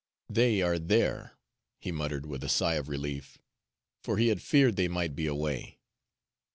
"They 0.29 0.63
are 0.63 0.79
there," 0.79 1.37
he 1.79 1.91
muttered 1.91 2.25
with 2.25 2.43
a 2.43 2.49
sigh 2.49 2.73
of 2.73 2.89
relief, 2.89 3.37
for 4.03 4.17
he 4.17 4.29
had 4.29 4.41
feared 4.41 4.75
they 4.75 4.87
might 4.87 5.15
be 5.15 5.27
away. 5.27 5.77